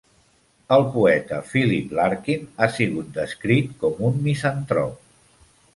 [0.77, 4.99] El poeta Philip Larkin ha sigut descrit com un misantrop.